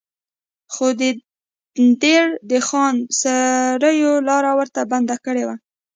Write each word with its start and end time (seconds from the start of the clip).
خو 0.73 0.87
د 0.99 1.01
دیر 2.01 2.25
د 2.49 2.51
خان 2.67 2.95
سړیو 3.21 4.13
لاره 4.27 4.51
ورته 4.59 4.79
بنده 4.91 5.15
کړې 5.25 5.43
وه. 5.47 5.55